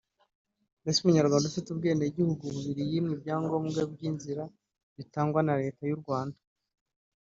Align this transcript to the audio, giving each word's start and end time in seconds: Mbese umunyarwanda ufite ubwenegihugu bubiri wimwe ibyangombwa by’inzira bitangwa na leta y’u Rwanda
Mbese 0.81 0.97
umunyarwanda 0.99 1.45
ufite 1.47 1.67
ubwenegihugu 1.69 2.43
bubiri 2.55 2.81
wimwe 2.91 3.13
ibyangombwa 3.17 3.81
by’inzira 3.91 4.43
bitangwa 4.97 5.39
na 5.47 5.53
leta 5.61 5.83
y’u 5.89 6.01
Rwanda 6.03 6.39